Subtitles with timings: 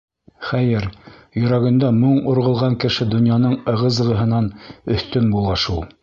[0.51, 0.85] Хәйер,
[1.41, 4.49] йөрәгендә моң урғылған кеше донъяның ығы-зығыһынан
[4.97, 5.85] өҫтөн була шул!